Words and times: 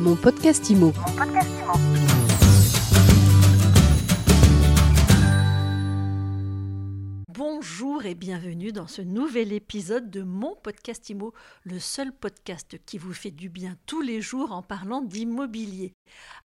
Mon 0.00 0.16
podcast 0.16 0.70
IMO. 0.70 0.94
Bonjour 7.28 8.06
et 8.06 8.14
bienvenue 8.14 8.72
dans 8.72 8.86
ce 8.86 9.02
nouvel 9.02 9.52
épisode 9.52 10.10
de 10.10 10.22
mon 10.22 10.56
podcast 10.56 11.10
IMO, 11.10 11.34
le 11.64 11.78
seul 11.78 12.12
podcast 12.12 12.80
qui 12.86 12.96
vous 12.96 13.12
fait 13.12 13.30
du 13.30 13.50
bien 13.50 13.76
tous 13.84 14.00
les 14.00 14.22
jours 14.22 14.52
en 14.52 14.62
parlant 14.62 15.02
d'immobilier. 15.02 15.92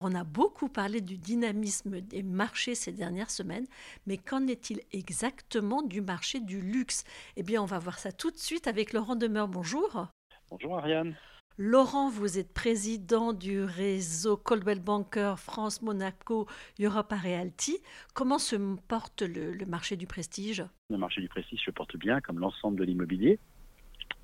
On 0.02 0.14
a 0.14 0.26
beaucoup 0.26 0.68
parlé 0.68 1.00
du 1.00 1.18
dynamisme 1.18 2.02
des 2.02 2.24
marchés 2.24 2.76
ces 2.76 2.92
dernières 2.92 3.32
semaines, 3.32 3.68
mais 4.08 4.18
qu'en 4.18 4.46
est-il 4.48 4.82
exactement 4.92 5.84
du 5.84 6.02
marché 6.02 6.42
du 6.42 6.60
luxe? 6.60 7.06
Eh 7.38 7.44
bien, 7.44 7.62
on 7.62 7.66
va 7.66 7.80
voir 7.80 7.98
ça 8.00 8.12
tout 8.12 8.30
de 8.30 8.38
suite 8.38 8.68
avec 8.68 8.92
Laurent 8.92 9.16
Demeure. 9.16 9.48
Bonjour. 9.48 10.08
Bonjour 10.50 10.78
Ariane. 10.80 11.16
Laurent, 11.60 12.12
vous 12.12 12.38
êtes 12.38 12.54
président 12.54 13.34
du 13.34 13.64
réseau 13.64 14.38
Coldwell 14.38 14.80
Banker 14.80 15.40
France 15.40 15.82
Monaco 15.82 16.46
Europe 16.80 17.12
Realty. 17.12 17.80
Comment 18.14 18.38
se 18.38 18.56
porte 18.88 19.24
le, 19.24 19.66
marché 19.66 19.96
du 19.96 20.06
prestige? 20.06 20.64
Le 20.92 20.98
marché 20.98 21.20
du 21.20 21.28
prestige 21.28 21.66
se 21.66 21.72
porte 21.72 21.98
bien, 21.98 22.22
comme 22.22 22.38
l'ensemble 22.38 22.78
de 22.78 22.84
l'immobilier, 22.84 23.40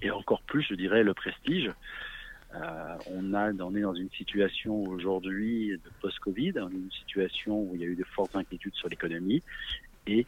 et 0.03 0.11
encore 0.11 0.43
plus, 0.43 0.61
je 0.61 0.75
dirais, 0.75 1.01
le 1.01 1.15
prestige. 1.15 1.71
Euh, 2.53 2.97
on, 3.07 3.33
est 3.33 3.53
dans 3.53 3.95
une 3.95 4.11
situation 4.11 4.83
aujourd'hui 4.83 5.71
de 5.71 5.89
post-Covid, 6.01 6.53
une 6.59 6.91
situation 6.91 7.63
où 7.63 7.71
il 7.73 7.81
y 7.81 7.83
a 7.83 7.87
eu 7.87 7.95
de 7.95 8.03
fortes 8.03 8.35
inquiétudes 8.35 8.75
sur 8.75 8.89
l'économie, 8.89 9.41
et 10.05 10.27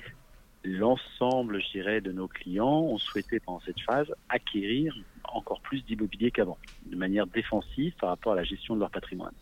l'ensemble, 0.65 1.61
je 1.61 1.71
dirais, 1.71 2.01
de 2.01 2.11
nos 2.11 2.27
clients 2.27 2.81
ont 2.81 2.97
souhaité 2.97 3.39
pendant 3.39 3.61
cette 3.61 3.79
phase 3.81 4.11
acquérir 4.29 4.95
encore 5.23 5.61
plus 5.61 5.83
d'immobilier 5.85 6.31
qu'avant, 6.31 6.57
de 6.85 6.95
manière 6.95 7.27
défensive 7.27 7.93
par 7.99 8.09
rapport 8.09 8.33
à 8.33 8.35
la 8.35 8.43
gestion 8.43 8.75
de 8.75 8.79
leur 8.79 8.91
patrimoine. 8.91 9.33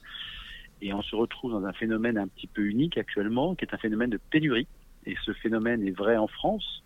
Et 0.81 0.93
on 0.93 1.01
se 1.01 1.15
retrouve 1.15 1.51
dans 1.51 1.65
un 1.65 1.73
phénomène 1.73 2.17
un 2.17 2.27
petit 2.27 2.47
peu 2.47 2.63
unique 2.63 2.97
actuellement, 2.97 3.55
qui 3.55 3.65
est 3.65 3.73
un 3.73 3.77
phénomène 3.77 4.09
de 4.09 4.19
pénurie. 4.29 4.67
Et 5.05 5.15
ce 5.25 5.33
phénomène 5.33 5.85
est 5.87 5.91
vrai 5.91 6.17
en 6.17 6.27
France, 6.27 6.83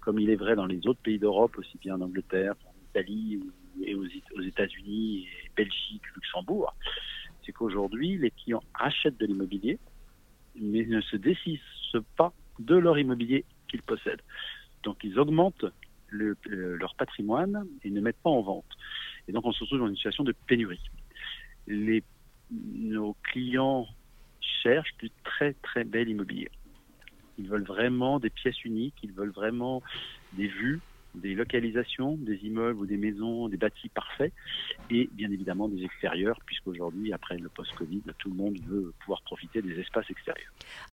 comme 0.00 0.18
il 0.18 0.30
est 0.30 0.36
vrai 0.36 0.56
dans 0.56 0.66
les 0.66 0.86
autres 0.86 1.00
pays 1.00 1.18
d'Europe, 1.18 1.56
aussi 1.58 1.78
bien 1.78 1.96
en 1.96 2.00
Angleterre, 2.00 2.54
en 2.66 2.72
Italie 2.90 3.40
et 3.82 3.94
aux 3.94 4.40
États-Unis, 4.40 5.26
Belgique, 5.56 6.02
Luxembourg. 6.14 6.74
C'est 7.44 7.52
qu'aujourd'hui, 7.52 8.18
les 8.18 8.30
clients 8.30 8.62
achètent 8.74 9.18
de 9.18 9.26
l'immobilier, 9.26 9.78
mais 10.54 10.84
ne 10.84 11.00
se 11.00 11.16
décisent 11.16 11.60
pas 12.16 12.32
de 12.70 12.76
leur 12.76 12.98
immobilier 12.98 13.44
qu'ils 13.68 13.82
possèdent. 13.82 14.22
Donc 14.84 14.98
ils 15.02 15.18
augmentent 15.18 15.66
leur 16.10 16.94
patrimoine 16.94 17.66
et 17.84 17.90
ne 17.90 18.00
mettent 18.00 18.22
pas 18.22 18.30
en 18.30 18.42
vente. 18.42 18.72
Et 19.28 19.32
donc 19.32 19.44
on 19.44 19.52
se 19.52 19.60
retrouve 19.60 19.80
dans 19.80 19.88
une 19.88 19.96
situation 19.96 20.24
de 20.24 20.34
pénurie. 20.46 20.90
Les, 21.66 22.02
nos 22.50 23.16
clients 23.24 23.86
cherchent 24.62 24.96
du 24.98 25.10
très 25.24 25.54
très 25.54 25.84
bel 25.84 26.08
immobilier. 26.08 26.50
Ils 27.38 27.48
veulent 27.48 27.64
vraiment 27.64 28.20
des 28.20 28.30
pièces 28.30 28.64
uniques, 28.64 28.96
ils 29.02 29.12
veulent 29.12 29.32
vraiment 29.42 29.82
des 30.34 30.46
vues, 30.46 30.80
des 31.14 31.34
localisations, 31.34 32.16
des 32.20 32.36
immeubles 32.44 32.80
ou 32.80 32.86
des 32.86 32.96
maisons, 32.96 33.48
des 33.48 33.56
bâtis 33.56 33.88
parfaits, 33.88 34.32
et 34.90 35.08
bien 35.12 35.30
évidemment 35.30 35.68
des 35.68 35.82
extérieurs, 35.84 36.38
puisqu'aujourd'hui, 36.46 37.12
après 37.12 37.38
le 37.38 37.48
post-Covid, 37.48 38.02
tout 38.18 38.30
le 38.30 38.36
monde 38.36 38.58
veut 38.66 38.92
pouvoir 39.00 39.22
profiter 39.22 39.62
des 39.62 39.78
espaces 39.78 40.10
extérieurs. 40.10 40.52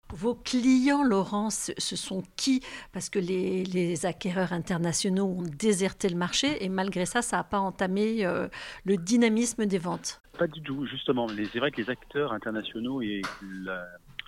Vos 0.10 0.36
clients, 0.36 1.04
Laurence, 1.04 1.72
ce 1.78 1.96
sont 1.96 2.22
qui? 2.36 2.62
Parce 2.92 3.10
que 3.10 3.18
les, 3.18 4.06
acquéreurs 4.06 4.54
internationaux 4.54 5.26
ont 5.26 5.42
déserté 5.42 6.08
le 6.10 6.16
marché 6.16 6.64
et 6.64 6.70
malgré 6.70 7.06
ça, 7.06 7.22
ça 7.22 7.38
n'a 7.38 7.44
pas 7.44 7.60
entamé 7.60 8.26
euh, 8.26 8.48
le 8.86 8.98
dynamisme 8.98 9.66
des 9.66 9.80
ventes. 9.80 10.22
Pas 10.38 10.48
du 10.48 10.62
tout, 10.62 10.86
justement. 10.86 11.28
C'est 11.28 11.60
vrai 11.60 11.72
que 11.72 11.82
les 11.82 11.90
acteurs 11.90 12.32
internationaux 12.34 13.02
et 13.02 13.22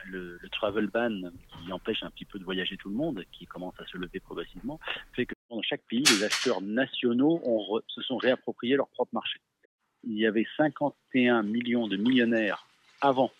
le, 0.10 0.40
travel 0.52 0.88
ban 0.88 1.22
qui 1.64 1.72
empêche 1.72 2.04
un 2.04 2.10
petit 2.10 2.26
peu 2.26 2.40
de 2.40 2.44
voyager 2.44 2.78
tout 2.78 2.90
le 2.90 2.96
monde, 2.96 3.24
qui 3.32 3.46
commence 3.46 3.80
à 3.80 3.86
se 3.86 3.98
lever 3.98 4.20
progressivement, 4.20 4.80
fait 5.14 5.26
que 5.26 5.34
dans 5.50 5.62
chaque 5.62 5.84
pays, 5.84 6.04
les 6.04 6.24
acteurs 6.24 6.62
nationaux 6.62 7.42
se 7.88 8.02
sont 8.02 8.18
réappropriés 8.18 8.76
leur 8.76 8.88
propre 8.90 9.14
marché. 9.14 9.40
Il 10.04 10.18
y 10.18 10.26
avait 10.26 10.46
51 10.58 11.44
millions 11.44 11.88
de 11.88 11.98
millionnaires 11.98 12.68
avant 13.02 13.32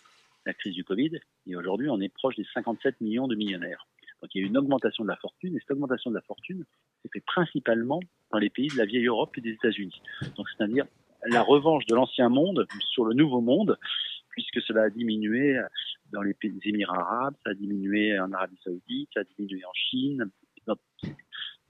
la 0.44 0.54
crise 0.54 0.74
du 0.74 0.84
Covid, 0.84 1.18
et 1.46 1.56
aujourd'hui, 1.56 1.88
on 1.90 2.00
est 2.00 2.08
proche 2.08 2.36
des 2.36 2.46
57 2.54 3.00
millions 3.00 3.28
de 3.28 3.34
millionnaires. 3.34 3.86
Donc 4.22 4.34
il 4.34 4.42
y 4.42 4.44
a 4.44 4.46
une 4.46 4.56
augmentation 4.56 5.04
de 5.04 5.08
la 5.08 5.16
fortune, 5.16 5.56
et 5.56 5.60
cette 5.60 5.72
augmentation 5.72 6.10
de 6.10 6.16
la 6.16 6.22
fortune 6.22 6.64
s'est 7.02 7.10
fait 7.12 7.20
principalement 7.20 8.00
dans 8.30 8.38
les 8.38 8.50
pays 8.50 8.68
de 8.68 8.76
la 8.76 8.86
vieille 8.86 9.06
Europe 9.06 9.36
et 9.38 9.40
des 9.40 9.52
États-Unis. 9.52 10.00
Donc 10.36 10.46
c'est-à-dire 10.48 10.86
la 11.26 11.42
revanche 11.42 11.86
de 11.86 11.94
l'ancien 11.94 12.28
monde 12.28 12.66
sur 12.92 13.04
le 13.04 13.14
nouveau 13.14 13.40
monde, 13.40 13.78
puisque 14.36 14.60
cela 14.60 14.82
a 14.82 14.90
diminué 14.90 15.58
dans 16.12 16.20
les 16.20 16.34
pays 16.34 16.60
Émirats 16.62 17.00
arabes, 17.00 17.34
ça 17.42 17.50
a 17.50 17.54
diminué 17.54 18.20
en 18.20 18.30
Arabie 18.32 18.58
saoudite, 18.62 19.08
ça 19.14 19.20
a 19.20 19.24
diminué 19.24 19.64
en 19.64 19.72
Chine, 19.72 20.30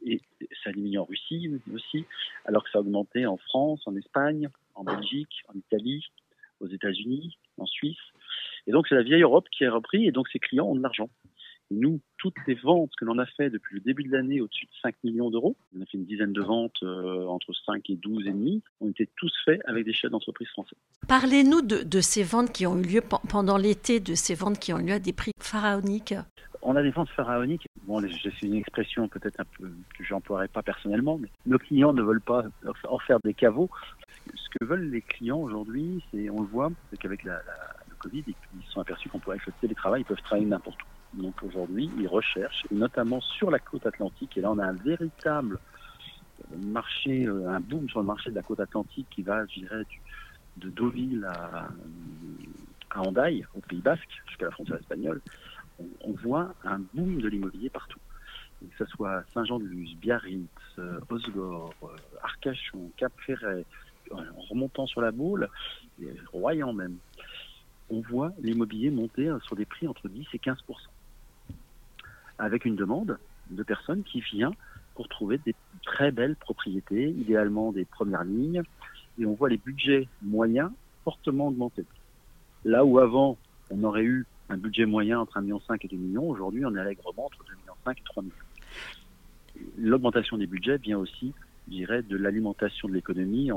et 0.04 0.20
ça 0.62 0.70
a 0.70 0.72
diminué 0.72 0.98
en 0.98 1.04
Russie 1.04 1.48
aussi, 1.72 2.04
alors 2.44 2.64
que 2.64 2.70
ça 2.70 2.78
a 2.78 2.80
augmenté 2.80 3.24
en 3.24 3.36
France, 3.36 3.82
en 3.86 3.96
Espagne, 3.96 4.48
en 4.74 4.82
Belgique, 4.82 5.44
en 5.48 5.56
Italie, 5.56 6.04
aux 6.58 6.66
États-Unis, 6.66 7.38
en 7.56 7.66
Suisse. 7.66 7.96
Et 8.66 8.72
donc, 8.72 8.88
c'est 8.88 8.96
la 8.96 9.04
vieille 9.04 9.22
Europe 9.22 9.46
qui 9.50 9.64
a 9.64 9.72
repris 9.72 10.06
et 10.06 10.10
donc 10.10 10.28
ses 10.28 10.40
clients 10.40 10.66
ont 10.66 10.74
de 10.74 10.82
l'argent. 10.82 11.08
Nous, 11.70 12.00
toutes 12.18 12.36
les 12.46 12.54
ventes 12.54 12.90
que 12.96 13.04
l'on 13.04 13.18
a 13.18 13.26
fait 13.26 13.50
depuis 13.50 13.74
le 13.74 13.80
début 13.80 14.04
de 14.04 14.12
l'année 14.12 14.40
au-dessus 14.40 14.66
de 14.66 14.70
5 14.82 14.94
millions 15.04 15.30
d'euros, 15.30 15.56
on 15.76 15.82
a 15.82 15.86
fait 15.86 15.98
une 15.98 16.06
dizaine 16.06 16.32
de 16.32 16.42
ventes 16.42 16.82
euh, 16.82 17.26
entre 17.26 17.52
5 17.66 17.90
et 17.90 17.96
12 17.96 18.26
et 18.26 18.30
demi, 18.30 18.62
ont 18.80 18.88
été 18.88 19.08
tous 19.16 19.32
faits 19.44 19.60
avec 19.66 19.84
des 19.84 19.92
chefs 19.92 20.10
d'entreprise 20.10 20.48
français. 20.48 20.76
Parlez-nous 21.08 21.62
de, 21.62 21.82
de, 21.82 22.00
ces 22.00 22.22
ventes 22.22 22.52
qui 22.52 22.66
ont 22.66 22.78
eu 22.78 22.82
lieu 22.82 23.00
pendant 23.28 23.56
l'été, 23.56 24.00
de 24.00 24.14
ces 24.14 24.34
ventes 24.34 24.58
qui 24.58 24.72
ont 24.72 24.78
eu 24.78 24.86
lieu 24.86 24.94
à 24.94 24.98
des 24.98 25.12
prix 25.12 25.32
pharaoniques. 25.40 26.14
On 26.62 26.74
a 26.74 26.82
des 26.82 26.90
ventes 26.90 27.10
pharaoniques. 27.10 27.66
Bon, 27.84 28.00
c'est 28.00 28.42
une 28.42 28.54
expression 28.54 29.08
peut-être 29.08 29.38
un 29.38 29.44
peu 29.58 29.70
que 29.96 30.04
j'emploierai 30.04 30.48
pas 30.48 30.62
personnellement, 30.62 31.18
mais 31.18 31.28
nos 31.46 31.58
clients 31.58 31.92
ne 31.92 32.02
veulent 32.02 32.20
pas 32.20 32.44
en 32.88 32.98
faire 32.98 33.20
des 33.20 33.34
caveaux. 33.34 33.70
Ce 34.34 34.48
que 34.58 34.64
veulent 34.64 34.90
les 34.90 35.02
clients 35.02 35.38
aujourd'hui, 35.38 36.02
c'est, 36.10 36.28
on 36.30 36.40
le 36.40 36.48
voit, 36.48 36.72
c'est 36.90 36.96
qu'avec 36.96 37.22
la 37.22 37.40
Covid, 38.00 38.24
ils 38.26 38.66
se 38.66 38.72
sont 38.72 38.80
aperçus 38.80 39.08
qu'on 39.08 39.20
pourrait, 39.20 39.36
avec 39.36 39.46
le 39.46 39.52
télétravail, 39.60 40.02
ils 40.02 40.04
peuvent 40.04 40.22
travailler 40.22 40.46
n'importe 40.46 40.82
où. 40.82 40.86
Donc 41.16 41.42
aujourd'hui, 41.42 41.90
ils 41.98 42.08
recherchent, 42.08 42.66
notamment 42.70 43.20
sur 43.20 43.50
la 43.50 43.58
côte 43.58 43.86
atlantique, 43.86 44.36
et 44.36 44.40
là 44.42 44.52
on 44.52 44.58
a 44.58 44.66
un 44.66 44.74
véritable 44.74 45.58
marché, 46.58 47.26
euh, 47.26 47.48
un 47.48 47.60
boom 47.60 47.88
sur 47.88 48.00
le 48.00 48.06
marché 48.06 48.30
de 48.30 48.34
la 48.34 48.42
côte 48.42 48.60
atlantique 48.60 49.06
qui 49.10 49.22
va, 49.22 49.46
je 49.46 49.60
dirais, 49.60 49.84
de 50.58 50.68
Deauville 50.70 51.24
à, 51.24 51.68
à 52.90 53.00
Hendaye, 53.00 53.46
au 53.54 53.60
Pays 53.60 53.80
Basque, 53.80 54.08
jusqu'à 54.26 54.46
la 54.46 54.50
frontière 54.50 54.76
espagnole. 54.78 55.20
On, 55.78 56.12
voit 56.12 56.54
un 56.64 56.80
boom 56.94 57.20
de 57.20 57.28
l'immobilier 57.28 57.68
partout. 57.68 57.98
Que 58.60 58.84
ce 58.84 58.86
soit 58.86 59.24
Saint-Jean-de-Luz, 59.34 59.96
Biarritz, 59.96 60.48
euh, 60.78 61.00
Osgore, 61.10 61.74
euh, 61.82 61.88
Arcachon, 62.22 62.90
Cap-Ferret, 62.96 63.66
en 64.10 64.22
remontant 64.48 64.86
sur 64.86 65.00
la 65.00 65.10
boule, 65.10 65.48
Royan 66.32 66.72
même 66.72 66.96
on 67.90 68.00
voit 68.00 68.32
l'immobilier 68.40 68.90
monter 68.90 69.30
sur 69.44 69.56
des 69.56 69.64
prix 69.64 69.86
entre 69.86 70.08
10 70.08 70.26
et 70.32 70.38
15 70.38 70.58
avec 72.38 72.64
une 72.64 72.76
demande 72.76 73.18
de 73.50 73.62
personnes 73.62 74.02
qui 74.02 74.20
viennent 74.20 74.54
pour 74.94 75.08
trouver 75.08 75.38
des 75.38 75.54
très 75.84 76.10
belles 76.10 76.36
propriétés, 76.36 77.10
idéalement 77.10 77.72
des 77.72 77.84
premières 77.84 78.24
lignes, 78.24 78.62
et 79.18 79.26
on 79.26 79.34
voit 79.34 79.48
les 79.48 79.58
budgets 79.58 80.08
moyens 80.22 80.70
fortement 81.04 81.48
augmenter. 81.48 81.84
Là 82.64 82.84
où 82.84 82.98
avant, 82.98 83.36
on 83.70 83.84
aurait 83.84 84.04
eu 84.04 84.26
un 84.48 84.56
budget 84.56 84.86
moyen 84.86 85.20
entre 85.20 85.38
1,5 85.38 85.42
million 85.42 85.60
et 85.80 85.88
2 85.88 85.96
millions, 85.96 86.28
aujourd'hui, 86.28 86.64
on 86.64 86.74
est 86.74 86.80
allègrement 86.80 87.26
entre 87.26 87.38
2,5 87.44 87.56
millions 87.60 87.74
et 87.90 88.04
3 88.04 88.22
millions. 88.22 88.34
L'augmentation 89.78 90.36
des 90.36 90.46
budgets 90.46 90.78
vient 90.78 90.98
aussi, 90.98 91.32
je 91.66 91.72
dirais, 91.72 92.02
de 92.02 92.16
l'alimentation 92.16 92.88
de 92.88 92.94
l'économie 92.94 93.50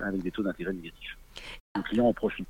avec 0.00 0.22
des 0.22 0.30
taux 0.30 0.42
d'intérêt 0.42 0.72
négatifs. 0.72 1.16
Les 1.76 1.82
clients 1.82 2.06
en 2.06 2.12
profitent. 2.12 2.48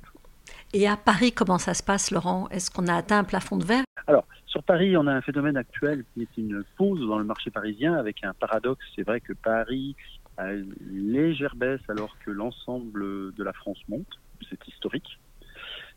Et 0.73 0.87
à 0.87 0.97
Paris, 0.97 1.31
comment 1.31 1.57
ça 1.57 1.73
se 1.73 1.83
passe, 1.83 2.11
Laurent? 2.11 2.49
Est-ce 2.49 2.69
qu'on 2.69 2.87
a 2.87 2.95
atteint 2.95 3.19
un 3.19 3.23
plafond 3.23 3.57
de 3.57 3.65
verre? 3.65 3.83
Alors, 4.07 4.25
sur 4.55 4.63
Paris, 4.63 4.95
on 4.95 5.05
a 5.05 5.13
un 5.13 5.19
phénomène 5.19 5.57
actuel 5.57 6.05
qui 6.13 6.21
est 6.21 6.37
une 6.37 6.63
pause 6.77 7.05
dans 7.05 7.19
le 7.19 7.25
marché 7.25 7.51
parisien 7.51 7.95
avec 7.95 8.23
un 8.23 8.33
paradoxe. 8.33 8.85
C'est 8.95 9.03
vrai 9.03 9.19
que 9.19 9.33
Paris 9.33 9.97
a 10.37 10.53
une 10.53 10.73
légère 10.87 11.57
baisse 11.57 11.81
alors 11.89 12.17
que 12.19 12.31
l'ensemble 12.31 13.33
de 13.33 13.43
la 13.43 13.51
France 13.51 13.79
monte. 13.89 14.07
C'est 14.49 14.65
historique. 14.69 15.19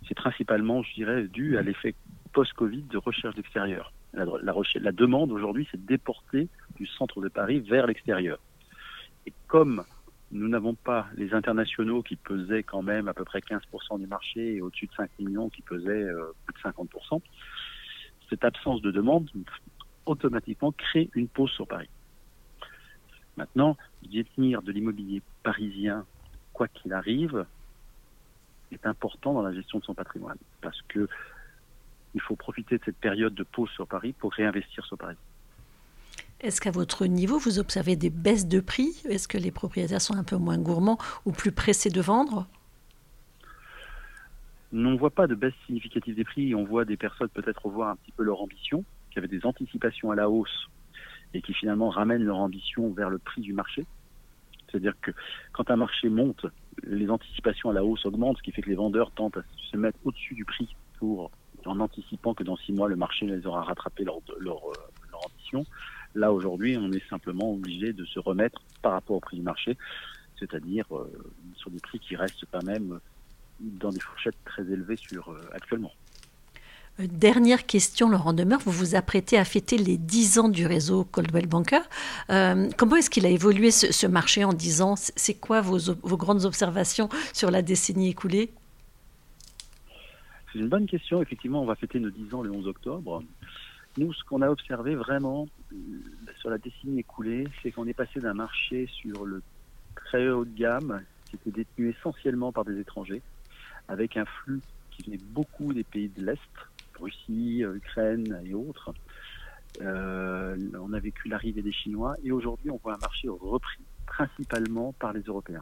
C'est 0.08 0.16
principalement, 0.16 0.82
je 0.82 0.92
dirais, 0.94 1.28
dû 1.28 1.56
à 1.56 1.62
l'effet 1.62 1.94
post-Covid 2.32 2.82
de 2.82 2.98
recherche 2.98 3.36
d'extérieur. 3.36 3.92
La, 4.12 4.90
demande 4.90 5.30
aujourd'hui, 5.30 5.68
c'est 5.70 5.80
de 5.80 5.86
déporter 5.86 6.48
du 6.74 6.86
centre 6.88 7.20
de 7.20 7.28
Paris 7.28 7.60
vers 7.60 7.86
l'extérieur. 7.86 8.40
Et 9.26 9.32
comme 9.46 9.84
nous 10.32 10.48
n'avons 10.48 10.74
pas 10.74 11.06
les 11.14 11.32
internationaux 11.32 12.02
qui 12.02 12.16
pesaient 12.16 12.64
quand 12.64 12.82
même 12.82 13.06
à 13.06 13.14
peu 13.14 13.24
près 13.24 13.38
15% 13.38 14.00
du 14.00 14.08
marché 14.08 14.56
et 14.56 14.60
au-dessus 14.60 14.88
de 14.88 14.94
5 14.94 15.10
millions 15.20 15.48
qui 15.48 15.62
pesaient 15.62 15.90
euh, 15.90 16.32
plus 16.44 16.54
de 16.54 16.68
50%. 16.68 17.22
Cette 18.30 18.44
absence 18.44 18.82
de 18.82 18.90
demande 18.90 19.28
automatiquement 20.06 20.72
crée 20.72 21.10
une 21.14 21.28
pause 21.28 21.50
sur 21.50 21.66
Paris. 21.66 21.88
Maintenant, 23.36 23.76
détenir 24.02 24.62
de 24.62 24.72
l'immobilier 24.72 25.22
parisien, 25.42 26.04
quoi 26.52 26.68
qu'il 26.68 26.92
arrive, 26.92 27.46
est 28.72 28.84
important 28.86 29.32
dans 29.32 29.42
la 29.42 29.52
gestion 29.52 29.78
de 29.78 29.84
son 29.84 29.94
patrimoine 29.94 30.38
parce 30.60 30.80
que 30.88 31.08
il 32.14 32.20
faut 32.20 32.36
profiter 32.36 32.78
de 32.78 32.84
cette 32.84 32.96
période 32.96 33.34
de 33.34 33.44
pause 33.44 33.70
sur 33.70 33.86
Paris 33.86 34.12
pour 34.12 34.32
réinvestir 34.32 34.84
sur 34.86 34.96
Paris. 34.96 35.16
Est-ce 36.40 36.60
qu'à 36.60 36.70
votre 36.70 37.06
niveau, 37.06 37.38
vous 37.38 37.58
observez 37.58 37.96
des 37.96 38.10
baisses 38.10 38.46
de 38.46 38.60
prix? 38.60 39.02
Est-ce 39.08 39.28
que 39.28 39.38
les 39.38 39.50
propriétaires 39.50 40.00
sont 40.00 40.14
un 40.14 40.24
peu 40.24 40.36
moins 40.36 40.58
gourmands 40.58 40.98
ou 41.24 41.32
plus 41.32 41.52
pressés 41.52 41.90
de 41.90 42.00
vendre? 42.00 42.46
On 44.72 44.76
ne 44.76 44.98
voit 44.98 45.10
pas 45.10 45.26
de 45.26 45.34
baisse 45.34 45.54
significative 45.66 46.14
des 46.14 46.24
prix. 46.24 46.54
On 46.54 46.64
voit 46.64 46.84
des 46.84 46.96
personnes 46.96 47.28
peut-être 47.28 47.64
revoir 47.64 47.90
un 47.90 47.96
petit 47.96 48.12
peu 48.12 48.22
leur 48.22 48.42
ambition, 48.42 48.84
qui 49.10 49.18
avaient 49.18 49.28
des 49.28 49.46
anticipations 49.46 50.10
à 50.10 50.14
la 50.14 50.28
hausse 50.28 50.68
et 51.34 51.42
qui 51.42 51.52
finalement 51.54 51.88
ramènent 51.90 52.24
leur 52.24 52.38
ambition 52.38 52.90
vers 52.92 53.10
le 53.10 53.18
prix 53.18 53.40
du 53.40 53.52
marché. 53.52 53.86
C'est-à-dire 54.68 54.94
que 55.00 55.10
quand 55.52 55.70
un 55.70 55.76
marché 55.76 56.08
monte, 56.08 56.46
les 56.82 57.08
anticipations 57.10 57.70
à 57.70 57.72
la 57.72 57.84
hausse 57.84 58.04
augmentent, 58.04 58.38
ce 58.38 58.42
qui 58.42 58.52
fait 58.52 58.62
que 58.62 58.68
les 58.68 58.76
vendeurs 58.76 59.10
tentent 59.12 59.38
à 59.38 59.42
se 59.70 59.76
mettre 59.76 59.98
au-dessus 60.04 60.34
du 60.34 60.44
prix 60.44 60.68
pour, 60.98 61.30
en 61.64 61.80
anticipant 61.80 62.34
que 62.34 62.44
dans 62.44 62.56
six 62.56 62.72
mois, 62.72 62.88
le 62.88 62.96
marché 62.96 63.26
les 63.26 63.46
aura 63.46 63.62
rattrapé 63.62 64.04
leur, 64.04 64.18
leur, 64.38 64.58
euh, 64.58 64.74
leur 65.10 65.26
ambition. 65.26 65.64
Là, 66.14 66.32
aujourd'hui, 66.32 66.76
on 66.78 66.90
est 66.92 67.06
simplement 67.08 67.52
obligé 67.52 67.92
de 67.92 68.04
se 68.04 68.18
remettre 68.18 68.62
par 68.82 68.92
rapport 68.92 69.16
au 69.16 69.20
prix 69.20 69.36
du 69.36 69.42
marché, 69.42 69.76
c'est-à-dire 70.38 70.84
euh, 70.94 71.10
sur 71.56 71.70
des 71.70 71.80
prix 71.80 71.98
qui 71.98 72.16
restent 72.16 72.44
quand 72.50 72.64
même 72.64 73.00
dans 73.60 73.90
des 73.90 74.00
fourchettes 74.00 74.36
très 74.44 74.62
élevées 74.62 74.96
sur, 74.96 75.30
euh, 75.30 75.40
actuellement. 75.52 75.92
Euh, 77.00 77.06
dernière 77.10 77.66
question, 77.66 78.08
Laurent 78.08 78.32
Demeure. 78.32 78.60
Vous 78.60 78.72
vous 78.72 78.94
apprêtez 78.94 79.38
à 79.38 79.44
fêter 79.44 79.78
les 79.78 79.96
10 79.96 80.38
ans 80.38 80.48
du 80.48 80.66
réseau 80.66 81.04
Coldwell 81.04 81.46
Banker. 81.46 81.82
Euh, 82.30 82.68
comment 82.76 82.96
est-ce 82.96 83.10
qu'il 83.10 83.26
a 83.26 83.30
évolué 83.30 83.70
ce, 83.70 83.92
ce, 83.92 84.06
marché 84.06 84.44
en 84.44 84.52
10 84.52 84.82
ans? 84.82 84.94
C'est 84.96 85.34
quoi 85.34 85.60
vos, 85.60 85.78
vos, 86.02 86.16
grandes 86.16 86.44
observations 86.44 87.08
sur 87.32 87.50
la 87.50 87.62
décennie 87.62 88.10
écoulée? 88.10 88.50
C'est 90.52 90.58
une 90.58 90.68
bonne 90.68 90.86
question. 90.86 91.22
Effectivement, 91.22 91.62
on 91.62 91.66
va 91.66 91.74
fêter 91.74 92.00
nos 92.00 92.10
10 92.10 92.34
ans 92.34 92.42
le 92.42 92.50
11 92.50 92.66
octobre. 92.66 93.22
Nous, 93.96 94.12
ce 94.12 94.22
qu'on 94.24 94.42
a 94.42 94.48
observé 94.48 94.94
vraiment 94.94 95.48
sur 96.40 96.50
la 96.50 96.58
décennie 96.58 97.00
écoulée, 97.00 97.48
c'est 97.62 97.72
qu'on 97.72 97.86
est 97.86 97.94
passé 97.94 98.20
d'un 98.20 98.34
marché 98.34 98.88
sur 98.92 99.24
le 99.24 99.42
très 99.94 100.28
haut 100.28 100.44
de 100.44 100.56
gamme, 100.56 101.02
qui 101.28 101.36
était 101.36 101.50
détenu 101.50 101.90
essentiellement 101.90 102.52
par 102.52 102.64
des 102.64 102.78
étrangers, 102.78 103.22
avec 103.88 104.16
un 104.16 104.24
flux 104.24 104.60
qui 104.90 105.02
venait 105.02 105.22
beaucoup 105.22 105.72
des 105.72 105.84
pays 105.84 106.08
de 106.08 106.24
l'Est, 106.24 106.40
Russie, 106.98 107.62
Ukraine 107.62 108.40
et 108.44 108.54
autres. 108.54 108.92
Euh, 109.80 110.56
on 110.80 110.92
a 110.92 110.98
vécu 110.98 111.28
l'arrivée 111.28 111.62
des 111.62 111.72
Chinois 111.72 112.16
et 112.24 112.32
aujourd'hui 112.32 112.70
on 112.70 112.78
voit 112.82 112.94
un 112.94 112.98
marché 112.98 113.28
repris 113.28 113.82
principalement 114.06 114.92
par 114.92 115.12
les 115.12 115.20
Européens, 115.22 115.60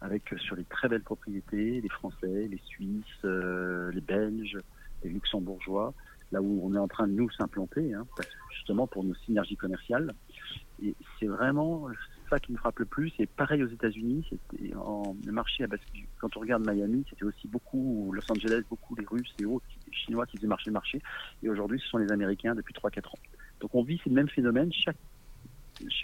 avec 0.00 0.34
sur 0.38 0.56
les 0.56 0.64
très 0.64 0.88
belles 0.88 1.02
propriétés, 1.02 1.80
les 1.80 1.88
Français, 1.88 2.48
les 2.48 2.60
Suisses, 2.64 3.04
euh, 3.24 3.90
les 3.92 4.00
Belges, 4.00 4.58
les 5.04 5.10
Luxembourgeois, 5.10 5.92
là 6.32 6.40
où 6.40 6.60
on 6.64 6.74
est 6.74 6.78
en 6.78 6.88
train 6.88 7.06
de 7.06 7.12
nous 7.12 7.30
s'implanter, 7.30 7.94
hein, 7.94 8.06
justement 8.54 8.86
pour 8.86 9.04
nos 9.04 9.14
synergies 9.14 9.56
commerciales. 9.56 10.14
Et 10.82 10.94
c'est 11.18 11.26
vraiment 11.26 11.88
ça 12.28 12.38
qui 12.38 12.52
me 12.52 12.56
frappe 12.56 12.78
le 12.78 12.84
plus. 12.84 13.12
Et 13.18 13.26
pareil 13.26 13.62
aux 13.62 13.68
États-Unis, 13.68 14.24
c'était 14.28 14.74
en 14.74 15.16
le 15.24 15.32
marché. 15.32 15.64
Quand 16.20 16.36
on 16.36 16.40
regarde 16.40 16.66
Miami, 16.66 17.04
c'était 17.10 17.24
aussi 17.24 17.48
beaucoup 17.48 18.10
Los 18.12 18.30
Angeles, 18.30 18.62
beaucoup 18.68 18.94
les 18.94 19.06
Russes 19.06 19.34
et 19.40 19.44
autres, 19.44 19.66
les 19.86 19.92
Chinois 19.92 20.26
qui 20.26 20.36
faisaient 20.36 20.48
marcher 20.48 20.70
marché. 20.70 21.00
Et 21.42 21.48
aujourd'hui, 21.48 21.80
ce 21.80 21.88
sont 21.88 21.98
les 21.98 22.10
Américains 22.12 22.54
depuis 22.54 22.74
3-4 22.74 23.06
ans. 23.06 23.18
Donc 23.60 23.74
on 23.74 23.82
vit 23.82 24.00
ces 24.04 24.10
mêmes 24.10 24.28
phénomènes. 24.28 24.72
Chaque, 24.72 24.96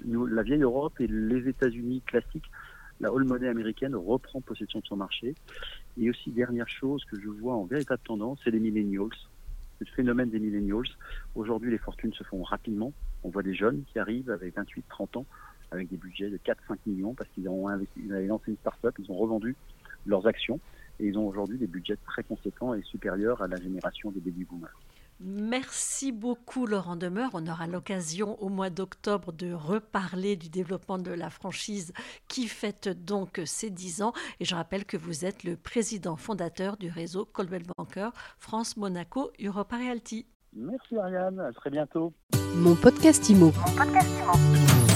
la 0.06 0.42
vieille 0.42 0.62
Europe 0.62 1.00
et 1.00 1.06
les 1.06 1.48
États-Unis 1.48 2.02
classiques, 2.06 2.50
la 3.00 3.12
whole 3.12 3.24
money 3.24 3.48
américaine 3.48 3.94
reprend 3.94 4.40
possession 4.40 4.80
de 4.80 4.86
son 4.86 4.96
marché. 4.96 5.34
Et 6.00 6.10
aussi 6.10 6.30
dernière 6.30 6.68
chose 6.68 7.04
que 7.04 7.20
je 7.20 7.28
vois 7.28 7.54
en 7.54 7.64
véritable 7.64 8.02
tendance, 8.04 8.40
c'est 8.44 8.50
les 8.50 8.60
millennials 8.60 9.08
le 9.80 9.86
phénomène 9.86 10.30
des 10.30 10.38
millennials. 10.38 10.88
Aujourd'hui, 11.34 11.70
les 11.70 11.78
fortunes 11.78 12.12
se 12.12 12.24
font 12.24 12.42
rapidement. 12.42 12.92
On 13.22 13.30
voit 13.30 13.42
des 13.42 13.54
jeunes 13.54 13.82
qui 13.92 13.98
arrivent 13.98 14.30
avec 14.30 14.56
28-30 14.56 15.18
ans, 15.18 15.26
avec 15.74 15.90
des 15.90 15.96
budgets 15.96 16.30
de 16.30 16.38
4-5 16.38 16.78
millions 16.86 17.14
parce 17.14 17.28
qu'ils 17.30 17.48
ont 17.48 17.68
investi, 17.68 18.00
ils 18.04 18.12
avaient 18.12 18.26
lancé 18.26 18.50
une 18.50 18.56
start-up, 18.58 18.94
ils 18.98 19.10
ont 19.10 19.16
revendu 19.16 19.56
leurs 20.06 20.26
actions 20.26 20.60
et 21.00 21.06
ils 21.06 21.18
ont 21.18 21.26
aujourd'hui 21.26 21.58
des 21.58 21.66
budgets 21.66 21.98
très 22.06 22.22
conséquents 22.22 22.74
et 22.74 22.82
supérieurs 22.82 23.42
à 23.42 23.48
la 23.48 23.56
génération 23.56 24.10
des 24.10 24.20
baby 24.20 24.44
boomers. 24.44 24.76
Merci 25.20 26.10
beaucoup 26.12 26.66
Laurent 26.66 26.96
Demeure. 26.96 27.30
On 27.34 27.46
aura 27.46 27.66
l'occasion 27.66 28.40
au 28.42 28.48
mois 28.48 28.70
d'octobre 28.70 29.32
de 29.32 29.52
reparler 29.52 30.36
du 30.36 30.48
développement 30.48 30.98
de 30.98 31.12
la 31.12 31.30
franchise 31.30 31.92
qui 32.28 32.48
fête 32.48 32.88
donc 32.88 33.40
ses 33.44 33.70
10 33.70 34.02
ans. 34.02 34.12
Et 34.40 34.44
je 34.44 34.54
rappelle 34.54 34.84
que 34.84 34.96
vous 34.96 35.24
êtes 35.24 35.44
le 35.44 35.56
président 35.56 36.16
fondateur 36.16 36.76
du 36.76 36.88
réseau 36.88 37.24
Colwell 37.24 37.62
Banker 37.76 38.10
France 38.38 38.76
Monaco 38.76 39.30
Europa 39.42 39.76
Realty. 39.76 40.26
Merci 40.52 40.96
Ariane, 40.96 41.40
à 41.40 41.52
très 41.52 41.70
bientôt. 41.70 42.12
Mon 42.56 42.74
podcast 42.74 43.28
Imo. 43.28 43.46
Mon 43.46 43.76
podcast 43.76 44.08
Imo. 44.08 44.93